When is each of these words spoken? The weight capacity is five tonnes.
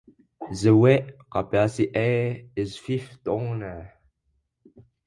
The 0.63 0.75
weight 0.75 1.11
capacity 1.29 2.49
is 2.55 2.75
five 2.75 3.19
tonnes. 3.23 3.87